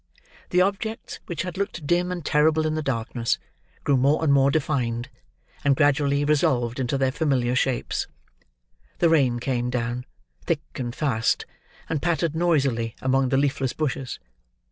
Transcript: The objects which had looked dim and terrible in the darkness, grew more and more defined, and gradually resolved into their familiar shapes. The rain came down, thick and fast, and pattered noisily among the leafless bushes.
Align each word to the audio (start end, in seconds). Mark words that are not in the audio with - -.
The 0.49 0.61
objects 0.61 1.19
which 1.27 1.43
had 1.43 1.59
looked 1.59 1.85
dim 1.85 2.11
and 2.11 2.25
terrible 2.25 2.65
in 2.65 2.73
the 2.73 2.81
darkness, 2.81 3.37
grew 3.83 3.97
more 3.97 4.23
and 4.23 4.33
more 4.33 4.49
defined, 4.49 5.09
and 5.63 5.75
gradually 5.75 6.25
resolved 6.25 6.79
into 6.79 6.97
their 6.97 7.11
familiar 7.11 7.55
shapes. 7.55 8.07
The 8.97 9.09
rain 9.09 9.39
came 9.39 9.69
down, 9.69 10.07
thick 10.43 10.63
and 10.73 10.95
fast, 10.95 11.45
and 11.87 12.01
pattered 12.01 12.33
noisily 12.35 12.95
among 12.99 13.29
the 13.29 13.37
leafless 13.37 13.73
bushes. 13.73 14.17